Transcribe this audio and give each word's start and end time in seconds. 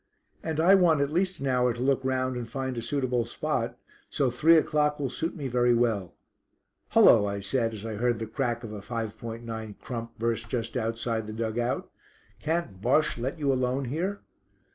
"And 0.41 0.59
I 0.59 0.73
want 0.73 0.99
at 0.99 1.11
least 1.13 1.41
an 1.41 1.45
hour 1.45 1.73
to 1.73 1.79
look 1.83 2.03
round 2.03 2.35
and 2.35 2.49
find 2.49 2.75
a 2.75 2.81
suitable 2.81 3.23
spot; 3.23 3.77
so 4.09 4.31
three 4.31 4.57
o'clock 4.57 4.99
will 4.99 5.11
suit 5.11 5.35
me 5.35 5.47
very 5.47 5.75
well." 5.75 6.15
"Hullo!" 6.93 7.27
I 7.27 7.39
said, 7.39 7.75
as 7.75 7.85
I 7.85 7.97
heard 7.97 8.17
the 8.17 8.25
crack 8.25 8.63
of 8.63 8.73
a 8.73 8.81
5.9 8.81 9.77
crump 9.79 10.17
burst 10.17 10.49
just 10.49 10.75
outside 10.75 11.27
the 11.27 11.33
dug 11.33 11.59
out. 11.59 11.91
"Can't 12.39 12.81
Bosche 12.81 13.19
let 13.19 13.37
you 13.37 13.53
alone 13.53 13.85
here?" 13.85 14.21